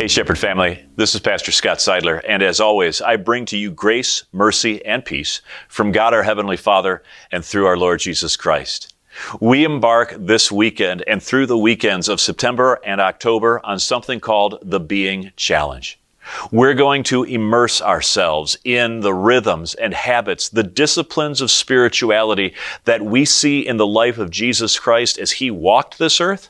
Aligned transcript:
Hey, 0.00 0.08
Shepherd 0.08 0.38
family, 0.38 0.82
this 0.96 1.14
is 1.14 1.20
Pastor 1.20 1.52
Scott 1.52 1.76
Seidler, 1.76 2.22
and 2.26 2.42
as 2.42 2.58
always, 2.58 3.02
I 3.02 3.16
bring 3.16 3.44
to 3.44 3.58
you 3.58 3.70
grace, 3.70 4.24
mercy, 4.32 4.82
and 4.86 5.04
peace 5.04 5.42
from 5.68 5.92
God 5.92 6.14
our 6.14 6.22
Heavenly 6.22 6.56
Father 6.56 7.02
and 7.30 7.44
through 7.44 7.66
our 7.66 7.76
Lord 7.76 8.00
Jesus 8.00 8.34
Christ. 8.34 8.94
We 9.40 9.62
embark 9.62 10.14
this 10.18 10.50
weekend 10.50 11.04
and 11.06 11.22
through 11.22 11.44
the 11.44 11.58
weekends 11.58 12.08
of 12.08 12.18
September 12.18 12.80
and 12.82 12.98
October 12.98 13.60
on 13.62 13.78
something 13.78 14.20
called 14.20 14.58
the 14.62 14.80
Being 14.80 15.32
Challenge. 15.36 16.00
We're 16.50 16.72
going 16.72 17.02
to 17.02 17.24
immerse 17.24 17.82
ourselves 17.82 18.56
in 18.64 19.00
the 19.00 19.12
rhythms 19.12 19.74
and 19.74 19.92
habits, 19.92 20.48
the 20.48 20.62
disciplines 20.62 21.42
of 21.42 21.50
spirituality 21.50 22.54
that 22.86 23.04
we 23.04 23.26
see 23.26 23.66
in 23.66 23.76
the 23.76 23.86
life 23.86 24.16
of 24.16 24.30
Jesus 24.30 24.78
Christ 24.78 25.18
as 25.18 25.32
He 25.32 25.50
walked 25.50 25.98
this 25.98 26.22
earth 26.22 26.48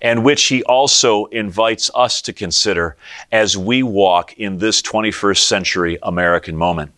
and 0.00 0.24
which 0.24 0.44
he 0.44 0.62
also 0.64 1.26
invites 1.26 1.90
us 1.94 2.22
to 2.22 2.32
consider 2.32 2.96
as 3.32 3.56
we 3.56 3.82
walk 3.82 4.32
in 4.34 4.58
this 4.58 4.82
21st 4.82 5.38
century 5.38 5.98
American 6.02 6.56
moment. 6.56 6.92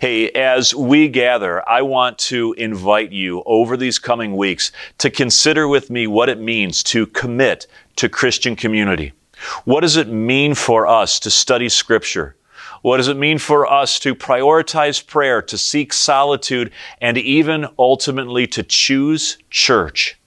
Hey, 0.00 0.30
as 0.30 0.74
we 0.74 1.08
gather, 1.08 1.66
I 1.68 1.82
want 1.82 2.18
to 2.18 2.52
invite 2.54 3.12
you 3.12 3.42
over 3.46 3.76
these 3.76 3.98
coming 3.98 4.36
weeks 4.36 4.72
to 4.98 5.10
consider 5.10 5.68
with 5.68 5.88
me 5.90 6.06
what 6.06 6.28
it 6.28 6.40
means 6.40 6.82
to 6.84 7.06
commit 7.06 7.66
to 7.96 8.08
Christian 8.08 8.56
community. 8.56 9.12
What 9.64 9.80
does 9.80 9.96
it 9.96 10.08
mean 10.08 10.54
for 10.54 10.86
us 10.86 11.18
to 11.20 11.30
study 11.30 11.68
Scripture? 11.68 12.36
What 12.82 12.96
does 12.96 13.08
it 13.08 13.16
mean 13.16 13.38
for 13.38 13.70
us 13.70 14.00
to 14.00 14.14
prioritize 14.14 15.04
prayer, 15.06 15.40
to 15.42 15.56
seek 15.56 15.92
solitude, 15.92 16.72
and 17.00 17.16
even 17.16 17.68
ultimately 17.78 18.46
to 18.48 18.64
choose 18.64 19.38
church? 19.50 20.18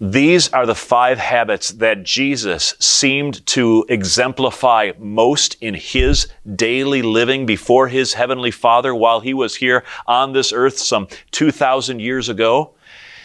These 0.00 0.48
are 0.52 0.66
the 0.66 0.74
five 0.74 1.18
habits 1.18 1.70
that 1.72 2.02
Jesus 2.02 2.74
seemed 2.78 3.44
to 3.48 3.84
exemplify 3.88 4.92
most 4.98 5.56
in 5.60 5.74
his 5.74 6.28
daily 6.56 7.02
living 7.02 7.46
before 7.46 7.88
his 7.88 8.14
heavenly 8.14 8.50
Father 8.50 8.94
while 8.94 9.20
he 9.20 9.34
was 9.34 9.56
here 9.56 9.84
on 10.06 10.32
this 10.32 10.52
earth 10.52 10.78
some 10.78 11.08
2,000 11.32 12.00
years 12.00 12.28
ago. 12.28 12.74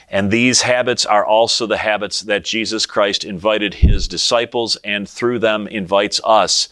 And 0.09 0.29
these 0.29 0.61
habits 0.61 1.05
are 1.05 1.25
also 1.25 1.65
the 1.65 1.77
habits 1.77 2.21
that 2.21 2.43
Jesus 2.43 2.85
Christ 2.85 3.23
invited 3.23 3.73
his 3.73 4.07
disciples 4.07 4.75
and 4.83 5.09
through 5.09 5.39
them 5.39 5.67
invites 5.67 6.21
us 6.23 6.69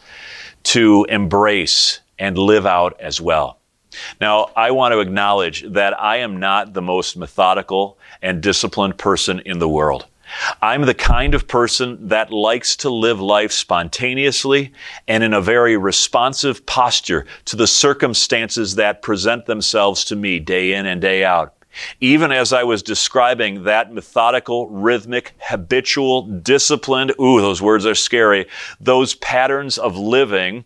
to 0.63 1.05
embrace 1.09 1.99
and 2.19 2.37
live 2.37 2.65
out 2.65 2.99
as 2.99 3.19
well. 3.19 3.59
Now, 4.19 4.51
I 4.55 4.71
want 4.71 4.93
to 4.93 4.99
acknowledge 4.99 5.63
that 5.69 5.99
I 5.99 6.17
am 6.17 6.39
not 6.39 6.73
the 6.73 6.81
most 6.81 7.17
methodical 7.17 7.97
and 8.21 8.41
disciplined 8.41 8.97
person 8.97 9.39
in 9.45 9.59
the 9.59 9.69
world. 9.69 10.05
I'm 10.61 10.83
the 10.83 10.93
kind 10.93 11.35
of 11.35 11.47
person 11.47 12.07
that 12.07 12.31
likes 12.31 12.75
to 12.77 12.89
live 12.89 13.19
life 13.19 13.51
spontaneously 13.51 14.73
and 15.07 15.23
in 15.23 15.33
a 15.33 15.41
very 15.41 15.77
responsive 15.77 16.65
posture 16.65 17.25
to 17.45 17.55
the 17.55 17.67
circumstances 17.67 18.75
that 18.75 19.01
present 19.01 19.45
themselves 19.45 20.05
to 20.05 20.15
me 20.15 20.39
day 20.39 20.73
in 20.73 20.85
and 20.85 21.01
day 21.01 21.23
out. 21.23 21.53
Even 21.99 22.31
as 22.31 22.53
I 22.53 22.63
was 22.63 22.83
describing 22.83 23.63
that 23.63 23.93
methodical, 23.93 24.69
rhythmic, 24.69 25.33
habitual, 25.39 26.21
disciplined, 26.21 27.13
ooh, 27.19 27.41
those 27.41 27.61
words 27.61 27.85
are 27.85 27.95
scary, 27.95 28.45
those 28.79 29.15
patterns 29.15 29.77
of 29.77 29.97
living 29.97 30.65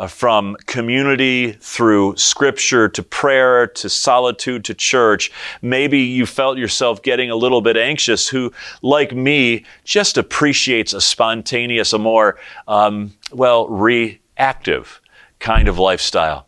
uh, 0.00 0.06
from 0.06 0.56
community 0.64 1.52
through 1.52 2.16
scripture 2.16 2.88
to 2.88 3.02
prayer 3.02 3.66
to 3.66 3.86
solitude 3.90 4.64
to 4.64 4.72
church. 4.72 5.30
Maybe 5.60 5.98
you 5.98 6.24
felt 6.24 6.56
yourself 6.56 7.02
getting 7.02 7.30
a 7.30 7.36
little 7.36 7.60
bit 7.60 7.76
anxious, 7.76 8.26
who, 8.26 8.50
like 8.80 9.14
me, 9.14 9.66
just 9.84 10.16
appreciates 10.16 10.94
a 10.94 11.02
spontaneous, 11.02 11.92
a 11.92 11.98
more, 11.98 12.38
um, 12.66 13.12
well, 13.30 13.68
reactive 13.68 15.02
kind 15.38 15.68
of 15.68 15.78
lifestyle. 15.78 16.46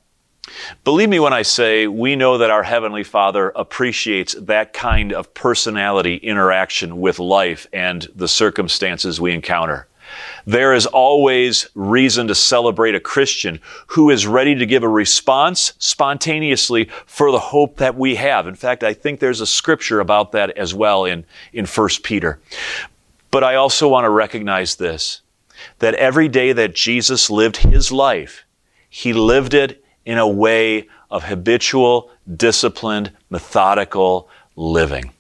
Believe 0.82 1.10
me 1.10 1.20
when 1.20 1.34
I 1.34 1.42
say 1.42 1.86
we 1.86 2.16
know 2.16 2.38
that 2.38 2.50
our 2.50 2.62
Heavenly 2.62 3.04
Father 3.04 3.52
appreciates 3.54 4.32
that 4.32 4.72
kind 4.72 5.12
of 5.12 5.34
personality 5.34 6.16
interaction 6.16 7.02
with 7.02 7.18
life 7.18 7.66
and 7.70 8.08
the 8.14 8.28
circumstances 8.28 9.20
we 9.20 9.32
encounter. 9.32 9.88
There 10.46 10.74
is 10.74 10.86
always 10.86 11.68
reason 11.74 12.28
to 12.28 12.34
celebrate 12.34 12.94
a 12.94 13.00
Christian 13.00 13.60
who 13.88 14.10
is 14.10 14.26
ready 14.26 14.54
to 14.54 14.66
give 14.66 14.82
a 14.82 14.88
response 14.88 15.72
spontaneously 15.78 16.90
for 17.06 17.30
the 17.30 17.38
hope 17.38 17.76
that 17.76 17.96
we 17.96 18.16
have. 18.16 18.46
In 18.46 18.54
fact, 18.54 18.82
I 18.82 18.94
think 18.94 19.20
there's 19.20 19.40
a 19.40 19.46
scripture 19.46 20.00
about 20.00 20.32
that 20.32 20.56
as 20.56 20.74
well 20.74 21.04
in, 21.04 21.24
in 21.52 21.66
1 21.66 21.88
Peter. 22.02 22.38
But 23.30 23.44
I 23.44 23.54
also 23.54 23.88
want 23.88 24.04
to 24.04 24.10
recognize 24.10 24.76
this 24.76 25.20
that 25.78 25.94
every 25.94 26.28
day 26.28 26.52
that 26.52 26.74
Jesus 26.74 27.30
lived 27.30 27.58
his 27.58 27.92
life, 27.92 28.44
he 28.88 29.12
lived 29.12 29.54
it 29.54 29.84
in 30.04 30.18
a 30.18 30.28
way 30.28 30.88
of 31.10 31.24
habitual, 31.24 32.10
disciplined, 32.36 33.12
methodical 33.30 34.28
living. 34.56 35.12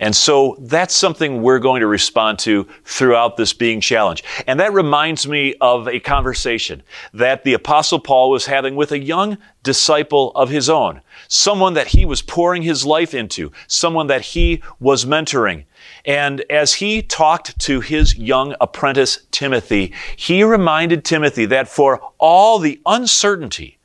And 0.00 0.16
so 0.16 0.56
that's 0.58 0.96
something 0.96 1.42
we're 1.42 1.58
going 1.58 1.80
to 1.80 1.86
respond 1.86 2.38
to 2.40 2.66
throughout 2.84 3.36
this 3.36 3.52
being 3.52 3.82
challenge. 3.82 4.24
And 4.46 4.58
that 4.58 4.72
reminds 4.72 5.28
me 5.28 5.54
of 5.60 5.86
a 5.86 6.00
conversation 6.00 6.82
that 7.12 7.44
the 7.44 7.52
apostle 7.52 8.00
Paul 8.00 8.30
was 8.30 8.46
having 8.46 8.76
with 8.76 8.92
a 8.92 8.98
young 8.98 9.36
disciple 9.62 10.32
of 10.34 10.48
his 10.48 10.70
own, 10.70 11.02
someone 11.28 11.74
that 11.74 11.88
he 11.88 12.06
was 12.06 12.22
pouring 12.22 12.62
his 12.62 12.86
life 12.86 13.12
into, 13.12 13.52
someone 13.66 14.06
that 14.06 14.22
he 14.22 14.62
was 14.80 15.04
mentoring. 15.04 15.66
And 16.06 16.42
as 16.48 16.74
he 16.74 17.02
talked 17.02 17.58
to 17.60 17.80
his 17.82 18.16
young 18.16 18.54
apprentice 18.58 19.26
Timothy, 19.30 19.92
he 20.16 20.42
reminded 20.42 21.04
Timothy 21.04 21.44
that 21.46 21.68
for 21.68 22.00
all 22.18 22.58
the 22.58 22.80
uncertainty 22.86 23.79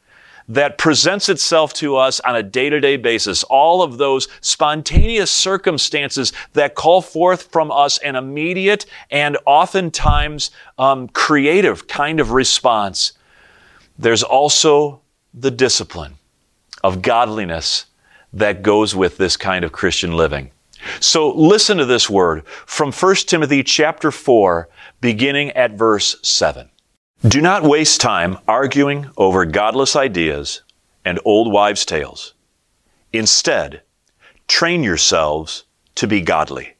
that 0.47 0.77
presents 0.77 1.29
itself 1.29 1.73
to 1.73 1.95
us 1.95 2.19
on 2.19 2.35
a 2.35 2.43
day 2.43 2.69
to 2.69 2.79
day 2.79 2.97
basis. 2.97 3.43
All 3.43 3.81
of 3.81 3.97
those 3.97 4.27
spontaneous 4.41 5.31
circumstances 5.31 6.33
that 6.53 6.75
call 6.75 7.01
forth 7.01 7.51
from 7.51 7.71
us 7.71 7.97
an 7.99 8.15
immediate 8.15 8.85
and 9.09 9.37
oftentimes 9.45 10.51
um, 10.77 11.07
creative 11.09 11.87
kind 11.87 12.19
of 12.19 12.31
response. 12.31 13.13
There's 13.97 14.23
also 14.23 15.01
the 15.33 15.51
discipline 15.51 16.15
of 16.83 17.01
godliness 17.01 17.85
that 18.33 18.61
goes 18.61 18.95
with 18.95 19.17
this 19.17 19.37
kind 19.37 19.65
of 19.65 19.71
Christian 19.71 20.13
living. 20.13 20.51
So 20.99 21.31
listen 21.31 21.77
to 21.77 21.85
this 21.85 22.09
word 22.09 22.45
from 22.47 22.91
1 22.91 23.15
Timothy 23.27 23.63
chapter 23.63 24.11
4 24.11 24.69
beginning 25.01 25.51
at 25.51 25.71
verse 25.71 26.17
7. 26.21 26.69
Do 27.27 27.41
not 27.41 27.63
waste 27.63 28.01
time 28.01 28.37
arguing 28.47 29.09
over 29.17 29.45
godless 29.45 29.95
ideas 29.95 30.61
and 31.03 31.19
old 31.25 31.51
wives' 31.51 31.83
tales. 31.83 32.35
Instead, 33.13 33.81
train 34.47 34.83
yourselves 34.83 35.63
to 35.95 36.05
be 36.05 36.21
godly. 36.21 36.75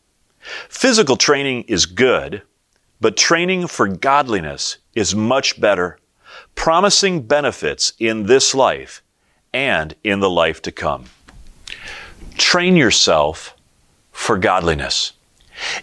Physical 0.70 1.18
training 1.18 1.64
is 1.64 1.88
good, 1.88 2.44
but 3.02 3.18
training 3.18 3.66
for 3.66 3.88
godliness 3.88 4.78
is 4.94 5.16
much 5.16 5.60
better, 5.60 5.98
promising 6.54 7.24
benefits 7.24 7.94
in 7.98 8.28
this 8.28 8.54
life 8.54 9.02
and 9.52 9.96
in 10.04 10.20
the 10.20 10.30
life 10.30 10.62
to 10.62 10.72
come. 10.72 11.06
Train 12.38 12.76
yourself 12.76 13.56
for 14.12 14.38
godliness. 14.38 15.14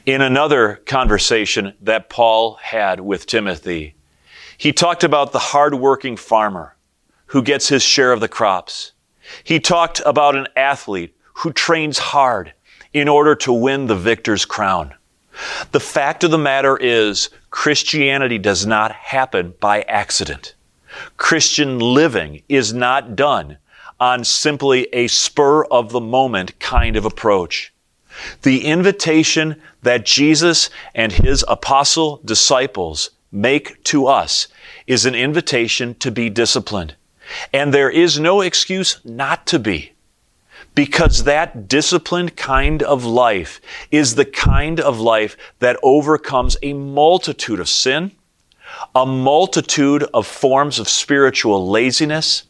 In 0.07 0.21
another 0.21 0.77
conversation 0.87 1.75
that 1.81 2.09
Paul 2.09 2.55
had 2.63 3.01
with 3.01 3.27
Timothy, 3.27 3.97
he 4.63 4.73
talked 4.73 5.03
about 5.03 5.33
the 5.33 5.41
hardworking 5.41 6.17
farmer 6.17 6.77
who 7.27 7.43
gets 7.43 7.67
his 7.67 7.83
share 7.83 8.13
of 8.13 8.21
the 8.21 8.29
crops. 8.29 8.93
He 9.43 9.59
talked 9.59 10.01
about 10.07 10.37
an 10.37 10.47
athlete 10.55 11.17
who 11.39 11.53
trains 11.53 11.99
hard 11.99 12.53
in 12.93 13.09
order 13.09 13.35
to 13.35 13.53
win 13.53 13.89
the 13.89 13.97
victor's 13.97 14.45
crown. 14.45 14.95
The 15.73 15.81
fact 15.81 16.23
of 16.23 16.31
the 16.31 16.39
matter 16.39 16.77
is, 16.77 17.29
Christianity 17.51 18.39
does 18.39 18.65
not 18.65 18.93
happen 18.93 19.55
by 19.59 19.83
accident. 19.83 20.55
Christian 21.17 21.81
living 21.81 22.45
is 22.49 22.73
not 22.73 23.17
done 23.17 23.59
on 23.99 24.23
simply 24.23 24.87
a 24.93 25.09
spur 25.09 25.65
of 25.65 25.91
the 25.91 26.01
moment 26.01 26.57
kind 26.61 26.95
of 26.95 27.05
approach. 27.05 27.75
The 28.43 28.65
invitation 28.65 29.61
that 29.83 30.07
Jesus 30.07 30.71
and 30.95 31.11
his 31.11 31.45
apostle 31.49 32.21
disciples 32.25 33.11
make 33.33 33.83
to 33.85 34.07
us 34.07 34.47
is 34.87 35.07
an 35.07 35.15
invitation 35.15 35.95
to 35.97 36.11
be 36.11 36.29
disciplined. 36.29 36.95
And 37.53 37.73
there 37.73 37.91
is 37.91 38.21
no 38.21 38.43
excuse 38.43 39.01
not 39.05 39.47
to 39.49 39.59
be. 39.59 39.93
Because 40.75 41.25
that 41.25 41.69
disciplined 41.69 42.37
kind 42.37 42.83
of 42.83 43.05
life 43.05 43.61
is 43.91 44.15
the 44.15 44.25
kind 44.25 44.81
of 44.81 45.01
life 45.01 45.37
that 45.59 45.79
overcomes 45.83 46.57
a 46.63 46.73
multitude 46.73 47.61
of 47.61 47.69
sin, 47.69 48.13
a 48.95 49.05
multitude 49.05 50.05
of 50.15 50.27
forms 50.27 50.79
of 50.79 50.89
spiritual 50.89 51.69
laziness. 51.69 52.45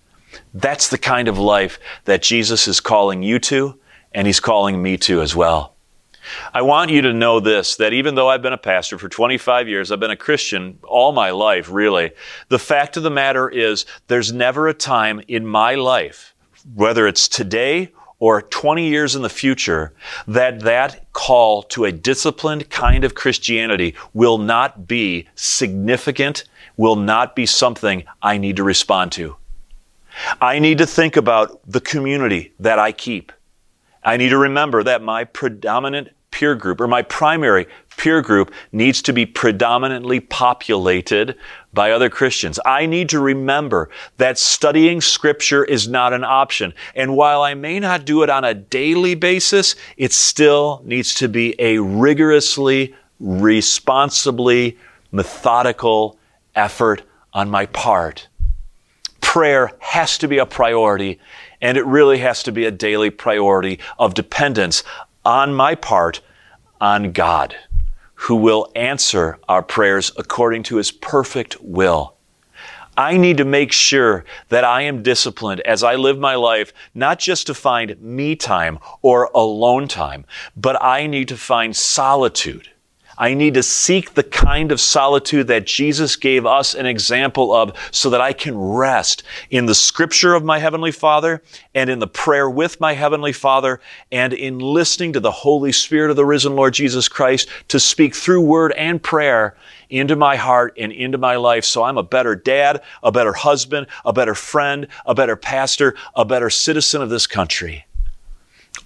That's 0.54 0.88
the 0.88 0.98
kind 0.98 1.26
of 1.26 1.38
life 1.38 1.78
that 2.04 2.22
Jesus 2.22 2.68
is 2.68 2.80
calling 2.80 3.22
you 3.22 3.38
to, 3.40 3.78
and 4.12 4.26
He's 4.26 4.40
calling 4.40 4.80
me 4.80 4.96
to 4.98 5.20
as 5.20 5.34
well. 5.34 5.74
I 6.54 6.62
want 6.62 6.90
you 6.90 7.02
to 7.02 7.12
know 7.12 7.40
this 7.40 7.76
that 7.76 7.92
even 7.92 8.14
though 8.14 8.28
I've 8.28 8.42
been 8.42 8.52
a 8.52 8.58
pastor 8.58 8.98
for 8.98 9.08
25 9.08 9.68
years, 9.68 9.90
I've 9.90 10.00
been 10.00 10.10
a 10.10 10.16
Christian 10.16 10.78
all 10.84 11.12
my 11.12 11.30
life, 11.30 11.70
really. 11.70 12.12
The 12.48 12.58
fact 12.58 12.96
of 12.96 13.02
the 13.02 13.10
matter 13.10 13.48
is, 13.48 13.86
there's 14.08 14.32
never 14.32 14.68
a 14.68 14.74
time 14.74 15.20
in 15.28 15.46
my 15.46 15.74
life, 15.74 16.34
whether 16.74 17.06
it's 17.06 17.28
today 17.28 17.90
or 18.18 18.40
20 18.40 18.88
years 18.88 19.16
in 19.16 19.22
the 19.22 19.28
future, 19.28 19.92
that 20.28 20.60
that 20.60 21.12
call 21.12 21.64
to 21.64 21.84
a 21.84 21.90
disciplined 21.90 22.70
kind 22.70 23.02
of 23.02 23.16
Christianity 23.16 23.96
will 24.14 24.38
not 24.38 24.86
be 24.86 25.26
significant, 25.34 26.44
will 26.76 26.94
not 26.94 27.34
be 27.34 27.46
something 27.46 28.04
I 28.22 28.38
need 28.38 28.56
to 28.56 28.62
respond 28.62 29.10
to. 29.12 29.36
I 30.40 30.60
need 30.60 30.78
to 30.78 30.86
think 30.86 31.16
about 31.16 31.60
the 31.66 31.80
community 31.80 32.52
that 32.60 32.78
I 32.78 32.92
keep. 32.92 33.32
I 34.04 34.16
need 34.16 34.30
to 34.30 34.38
remember 34.38 34.82
that 34.82 35.02
my 35.02 35.24
predominant 35.24 36.08
peer 36.32 36.54
group 36.54 36.80
or 36.80 36.88
my 36.88 37.02
primary 37.02 37.66
peer 37.96 38.20
group 38.22 38.52
needs 38.72 39.02
to 39.02 39.12
be 39.12 39.24
predominantly 39.24 40.18
populated 40.18 41.36
by 41.72 41.92
other 41.92 42.10
Christians. 42.10 42.58
I 42.64 42.86
need 42.86 43.08
to 43.10 43.20
remember 43.20 43.90
that 44.16 44.38
studying 44.38 45.00
scripture 45.00 45.62
is 45.62 45.86
not 45.86 46.12
an 46.12 46.24
option. 46.24 46.74
And 46.96 47.16
while 47.16 47.42
I 47.42 47.54
may 47.54 47.78
not 47.78 48.04
do 48.04 48.22
it 48.22 48.30
on 48.30 48.44
a 48.44 48.54
daily 48.54 49.14
basis, 49.14 49.76
it 49.96 50.12
still 50.12 50.82
needs 50.84 51.14
to 51.16 51.28
be 51.28 51.54
a 51.60 51.78
rigorously, 51.78 52.94
responsibly, 53.20 54.78
methodical 55.12 56.18
effort 56.54 57.02
on 57.32 57.50
my 57.50 57.66
part. 57.66 58.28
Prayer 59.32 59.72
has 59.78 60.18
to 60.18 60.28
be 60.28 60.36
a 60.36 60.44
priority 60.44 61.18
and 61.62 61.78
it 61.78 61.86
really 61.86 62.18
has 62.18 62.42
to 62.42 62.52
be 62.52 62.66
a 62.66 62.70
daily 62.70 63.08
priority 63.08 63.78
of 63.98 64.12
dependence 64.12 64.84
on 65.24 65.54
my 65.54 65.74
part 65.74 66.20
on 66.82 67.12
God, 67.12 67.56
who 68.12 68.36
will 68.36 68.70
answer 68.76 69.38
our 69.48 69.62
prayers 69.62 70.12
according 70.18 70.64
to 70.64 70.76
his 70.76 70.90
perfect 70.90 71.56
will. 71.62 72.14
I 72.94 73.16
need 73.16 73.38
to 73.38 73.46
make 73.46 73.72
sure 73.72 74.26
that 74.50 74.64
I 74.64 74.82
am 74.82 75.02
disciplined 75.02 75.62
as 75.62 75.82
I 75.82 75.94
live 75.94 76.18
my 76.18 76.34
life, 76.34 76.74
not 76.94 77.18
just 77.18 77.46
to 77.46 77.54
find 77.54 77.98
me 78.02 78.36
time 78.36 78.78
or 79.00 79.30
alone 79.34 79.88
time, 79.88 80.26
but 80.54 80.76
I 80.84 81.06
need 81.06 81.28
to 81.28 81.38
find 81.38 81.74
solitude 81.74 82.68
I 83.18 83.34
need 83.34 83.54
to 83.54 83.62
seek 83.62 84.14
the 84.14 84.22
kind 84.22 84.72
of 84.72 84.80
solitude 84.80 85.46
that 85.48 85.66
Jesus 85.66 86.16
gave 86.16 86.46
us 86.46 86.74
an 86.74 86.86
example 86.86 87.54
of 87.54 87.76
so 87.90 88.10
that 88.10 88.20
I 88.20 88.32
can 88.32 88.58
rest 88.58 89.22
in 89.50 89.66
the 89.66 89.74
scripture 89.74 90.34
of 90.34 90.44
my 90.44 90.58
Heavenly 90.58 90.92
Father 90.92 91.42
and 91.74 91.90
in 91.90 91.98
the 91.98 92.06
prayer 92.06 92.48
with 92.48 92.80
my 92.80 92.94
Heavenly 92.94 93.32
Father 93.32 93.80
and 94.10 94.32
in 94.32 94.58
listening 94.58 95.12
to 95.12 95.20
the 95.20 95.30
Holy 95.30 95.72
Spirit 95.72 96.10
of 96.10 96.16
the 96.16 96.24
risen 96.24 96.56
Lord 96.56 96.74
Jesus 96.74 97.08
Christ 97.08 97.48
to 97.68 97.78
speak 97.78 98.14
through 98.14 98.42
word 98.42 98.72
and 98.72 99.02
prayer 99.02 99.56
into 99.90 100.16
my 100.16 100.36
heart 100.36 100.74
and 100.78 100.90
into 100.90 101.18
my 101.18 101.36
life. 101.36 101.64
So 101.64 101.82
I'm 101.82 101.98
a 101.98 102.02
better 102.02 102.34
dad, 102.34 102.82
a 103.02 103.12
better 103.12 103.34
husband, 103.34 103.86
a 104.04 104.12
better 104.12 104.34
friend, 104.34 104.88
a 105.04 105.14
better 105.14 105.36
pastor, 105.36 105.94
a 106.14 106.24
better 106.24 106.48
citizen 106.48 107.02
of 107.02 107.10
this 107.10 107.26
country 107.26 107.84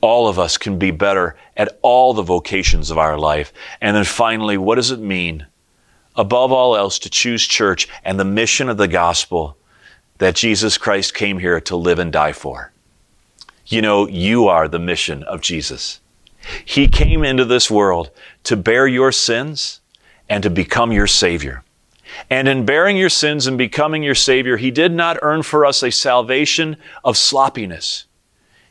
all 0.00 0.28
of 0.28 0.38
us 0.38 0.56
can 0.58 0.78
be 0.78 0.90
better 0.90 1.36
at 1.56 1.78
all 1.82 2.14
the 2.14 2.22
vocations 2.22 2.90
of 2.90 2.98
our 2.98 3.18
life. 3.18 3.52
And 3.80 3.96
then 3.96 4.04
finally, 4.04 4.58
what 4.58 4.76
does 4.76 4.90
it 4.90 5.00
mean, 5.00 5.46
above 6.14 6.52
all 6.52 6.76
else, 6.76 6.98
to 7.00 7.10
choose 7.10 7.46
church 7.46 7.88
and 8.04 8.18
the 8.18 8.24
mission 8.24 8.68
of 8.68 8.76
the 8.76 8.88
gospel 8.88 9.56
that 10.18 10.34
Jesus 10.34 10.78
Christ 10.78 11.14
came 11.14 11.38
here 11.38 11.60
to 11.62 11.76
live 11.76 11.98
and 11.98 12.12
die 12.12 12.32
for? 12.32 12.72
You 13.66 13.82
know, 13.82 14.06
you 14.06 14.46
are 14.48 14.68
the 14.68 14.78
mission 14.78 15.22
of 15.24 15.40
Jesus. 15.40 16.00
He 16.64 16.86
came 16.86 17.24
into 17.24 17.44
this 17.44 17.70
world 17.70 18.10
to 18.44 18.56
bear 18.56 18.86
your 18.86 19.10
sins 19.10 19.80
and 20.28 20.42
to 20.42 20.50
become 20.50 20.92
your 20.92 21.08
Savior. 21.08 21.64
And 22.30 22.48
in 22.48 22.64
bearing 22.64 22.96
your 22.96 23.08
sins 23.08 23.46
and 23.46 23.58
becoming 23.58 24.02
your 24.02 24.14
Savior, 24.14 24.56
He 24.56 24.70
did 24.70 24.92
not 24.92 25.18
earn 25.22 25.42
for 25.42 25.66
us 25.66 25.82
a 25.82 25.90
salvation 25.90 26.76
of 27.04 27.16
sloppiness. 27.16 28.04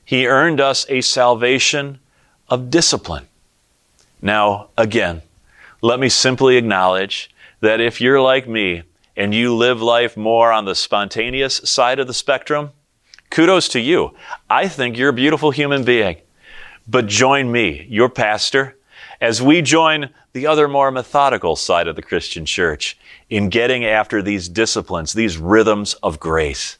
He 0.05 0.27
earned 0.27 0.61
us 0.61 0.85
a 0.87 1.01
salvation 1.01 1.99
of 2.47 2.69
discipline. 2.69 3.27
Now, 4.21 4.69
again, 4.77 5.23
let 5.81 5.99
me 5.99 6.09
simply 6.09 6.57
acknowledge 6.57 7.29
that 7.59 7.81
if 7.81 7.99
you're 7.99 8.21
like 8.21 8.47
me 8.47 8.83
and 9.17 9.33
you 9.33 9.55
live 9.55 9.81
life 9.81 10.15
more 10.15 10.51
on 10.51 10.65
the 10.65 10.75
spontaneous 10.75 11.55
side 11.63 11.99
of 11.99 12.07
the 12.07 12.13
spectrum, 12.13 12.71
kudos 13.29 13.67
to 13.69 13.79
you. 13.79 14.15
I 14.49 14.67
think 14.67 14.97
you're 14.97 15.09
a 15.09 15.13
beautiful 15.13 15.51
human 15.51 15.83
being. 15.83 16.17
But 16.87 17.07
join 17.07 17.51
me, 17.51 17.87
your 17.89 18.09
pastor, 18.09 18.77
as 19.19 19.41
we 19.41 19.61
join 19.61 20.09
the 20.33 20.45
other 20.45 20.67
more 20.67 20.91
methodical 20.91 21.55
side 21.55 21.87
of 21.87 21.95
the 21.95 22.01
Christian 22.01 22.45
church 22.45 22.97
in 23.29 23.49
getting 23.49 23.85
after 23.85 24.21
these 24.21 24.47
disciplines, 24.47 25.13
these 25.13 25.37
rhythms 25.37 25.95
of 25.95 26.19
grace. 26.19 26.77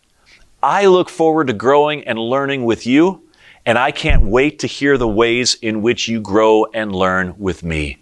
I 0.65 0.87
look 0.87 1.09
forward 1.09 1.45
to 1.45 1.53
growing 1.53 2.05
and 2.05 2.17
learning 2.17 2.65
with 2.65 2.87
you, 2.87 3.21
and 3.67 3.77
I 3.77 3.91
can't 3.91 4.23
wait 4.23 4.57
to 4.59 4.67
hear 4.67 4.97
the 4.97 5.07
ways 5.07 5.53
in 5.61 5.83
which 5.83 6.07
you 6.07 6.19
grow 6.19 6.65
and 6.73 6.91
learn 6.91 7.35
with 7.37 7.63
me. 7.63 7.99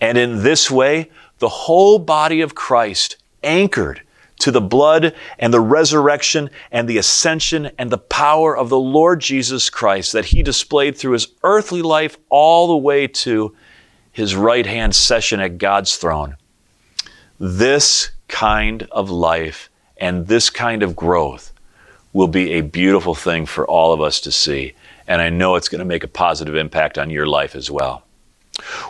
And 0.00 0.18
in 0.18 0.42
this 0.42 0.68
way, 0.68 1.08
the 1.38 1.48
whole 1.48 2.00
body 2.00 2.40
of 2.40 2.56
Christ, 2.56 3.16
anchored 3.44 4.02
to 4.40 4.50
the 4.50 4.60
blood 4.60 5.14
and 5.38 5.54
the 5.54 5.60
resurrection 5.60 6.50
and 6.72 6.88
the 6.88 6.98
ascension 6.98 7.70
and 7.78 7.90
the 7.90 7.98
power 7.98 8.56
of 8.56 8.70
the 8.70 8.80
Lord 8.80 9.20
Jesus 9.20 9.70
Christ 9.70 10.12
that 10.12 10.24
he 10.24 10.42
displayed 10.42 10.98
through 10.98 11.12
his 11.12 11.28
earthly 11.44 11.80
life 11.80 12.18
all 12.28 12.66
the 12.66 12.76
way 12.76 13.06
to 13.06 13.54
his 14.10 14.34
right 14.34 14.66
hand 14.66 14.96
session 14.96 15.38
at 15.38 15.58
God's 15.58 15.96
throne. 15.96 16.36
This 17.38 18.10
kind 18.26 18.82
of 18.90 19.10
life 19.10 19.70
and 19.96 20.26
this 20.26 20.50
kind 20.50 20.82
of 20.82 20.96
growth 20.96 21.52
will 22.12 22.28
be 22.28 22.52
a 22.52 22.60
beautiful 22.60 23.14
thing 23.14 23.46
for 23.46 23.66
all 23.66 23.92
of 23.92 24.00
us 24.00 24.20
to 24.20 24.32
see. 24.32 24.74
And 25.06 25.20
I 25.20 25.30
know 25.30 25.56
it's 25.56 25.68
going 25.68 25.80
to 25.80 25.84
make 25.84 26.04
a 26.04 26.08
positive 26.08 26.54
impact 26.54 26.98
on 26.98 27.10
your 27.10 27.26
life 27.26 27.54
as 27.54 27.70
well. 27.70 28.04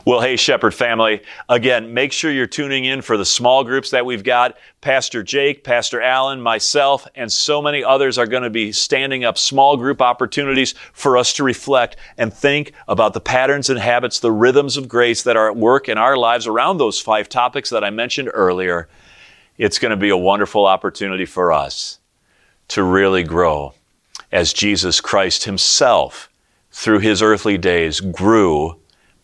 Well, 0.05 0.21
hey, 0.21 0.37
Shepherd 0.37 0.73
family, 0.73 1.23
again, 1.49 1.95
make 1.95 2.13
sure 2.13 2.33
you're 2.33 2.49
tuning 2.49 2.85
in 2.85 3.03
for 3.03 3.17
the 3.17 3.25
small 3.25 3.63
groups 3.63 3.91
that 3.91 4.05
we've 4.05 4.25
got. 4.25 4.57
Pastor 4.81 5.23
Jake, 5.23 5.63
Pastor 5.63 6.01
Allen, 6.01 6.41
myself, 6.41 7.07
and 7.15 7.31
so 7.31 7.63
many 7.63 7.85
others 7.85 8.19
are 8.19 8.27
going 8.27 8.43
to 8.43 8.51
be 8.51 8.73
standing 8.73 9.25
up 9.25 9.39
small 9.39 9.77
group 9.77 10.03
opportunities 10.03 10.75
for 10.93 11.17
us 11.17 11.33
to 11.35 11.45
reflect 11.45 11.97
and 12.19 12.35
think 12.35 12.73
about 12.89 13.15
the 13.15 13.21
patterns 13.21 13.71
and 13.71 13.79
habits, 13.79 14.19
the 14.19 14.33
rhythms 14.33 14.77
of 14.77 14.89
grace 14.89 15.23
that 15.23 15.37
are 15.37 15.49
at 15.49 15.57
work 15.57 15.89
in 15.89 15.99
our 15.99 16.17
lives 16.17 16.49
around 16.49 16.79
those 16.79 17.01
five 17.01 17.29
topics 17.29 17.71
that 17.71 17.85
I 17.85 17.91
mentioned 17.91 18.31
earlier. 18.35 18.89
It's 19.57 19.79
going 19.79 19.91
to 19.91 19.97
be 19.97 20.09
a 20.09 20.17
wonderful 20.17 20.67
opportunity 20.67 21.27
for 21.27 21.53
us 21.53 22.00
to 22.71 22.83
really 22.83 23.23
grow 23.23 23.75
as 24.33 24.53
Jesus 24.53 25.01
Christ 25.01 25.45
himself, 25.45 26.29
through 26.71 27.01
his 27.01 27.21
earthly 27.21 27.59
days, 27.59 28.01
grew 28.01 28.77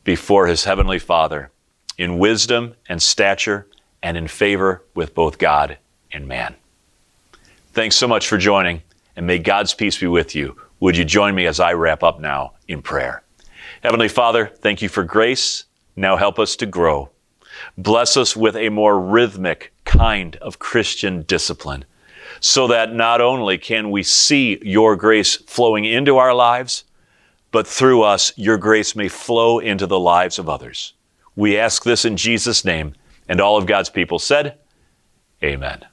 before 0.03 0.47
his 0.47 0.65
heavenly 0.65 0.99
Father 0.99 1.51
in 1.97 2.19
wisdom 2.19 2.75
and 2.89 3.01
stature 3.01 3.67
and 4.03 4.17
in 4.17 4.27
favor 4.27 4.83
with 4.95 5.15
both 5.15 5.39
God 5.39 5.79
and 6.13 6.27
man. 6.27 6.57
Thanks 7.73 7.97
so 7.97 8.09
much 8.09 8.27
for 8.27 8.37
joining, 8.37 8.83
and 9.15 9.27
may 9.27 9.39
God's 9.39 9.75
peace 9.75 9.99
be 9.99 10.07
with 10.09 10.35
you. 10.35 10.57
Would 10.81 10.97
you 10.97 11.05
join 11.05 11.35
me 11.35 11.47
as 11.47 11.61
I 11.61 11.73
wrap 11.73 12.03
up 12.03 12.21
now 12.21 12.55
in 12.67 12.83
prayer? 12.83 13.23
Heavenly 13.83 14.09
Father, 14.09 14.47
thank 14.47 14.83
you 14.83 14.89
for 14.89 15.05
grace. 15.05 15.65
Now 15.95 16.17
help 16.17 16.39
us 16.39 16.57
to 16.57 16.67
grow. 16.67 17.11
Bless 17.79 18.17
us 18.17 18.37
with 18.37 18.57
a 18.57 18.71
more 18.71 19.01
rhythmic 19.01 19.73
kind 19.85 20.37
of 20.37 20.59
Christian 20.59 21.23
discipline 21.23 21.85
so 22.41 22.67
that 22.69 22.93
not 22.93 23.21
only 23.21 23.59
can 23.59 23.91
we 23.91 24.03
see 24.03 24.59
your 24.63 24.97
grace 24.97 25.37
flowing 25.37 25.85
into 25.85 26.19
our 26.19 26.35
lives, 26.35 26.85
but 27.53 27.67
through 27.67 28.03
us, 28.03 28.33
your 28.37 28.59
grace 28.59 28.95
may 28.95 29.09
flow 29.09 29.59
into 29.59 29.87
the 29.87 29.99
lives 29.99 30.39
of 30.39 30.49
others. 30.49 30.95
We 31.37 31.59
ask 31.59 31.85
this 31.85 32.05
in 32.05 32.17
Jesus' 32.17 32.65
name, 32.65 32.95
and 33.29 33.41
all 33.41 33.57
of 33.57 33.67
God's 33.67 33.91
people 33.91 34.19
said, 34.19 34.59
Amen. 35.43 35.85